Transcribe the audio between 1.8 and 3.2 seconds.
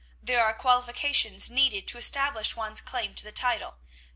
to establish one's claim